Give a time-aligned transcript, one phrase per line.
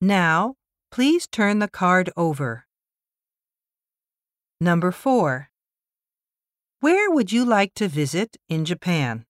[0.00, 0.54] Now,
[0.92, 2.66] please turn the card over.
[4.60, 5.50] Number 4.
[6.80, 9.26] Where would you like to visit in Japan?